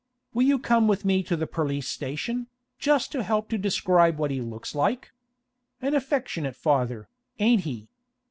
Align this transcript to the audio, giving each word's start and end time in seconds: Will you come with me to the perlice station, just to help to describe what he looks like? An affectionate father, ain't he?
Will 0.33 0.41
you 0.47 0.57
come 0.57 0.87
with 0.87 1.05
me 1.05 1.21
to 1.21 1.35
the 1.35 1.45
perlice 1.45 1.87
station, 1.87 2.47
just 2.79 3.11
to 3.11 3.21
help 3.21 3.49
to 3.49 3.57
describe 3.59 4.17
what 4.17 4.31
he 4.31 4.41
looks 4.41 4.73
like? 4.73 5.11
An 5.79 5.93
affectionate 5.93 6.55
father, 6.55 7.07
ain't 7.37 7.65
he? 7.65 7.87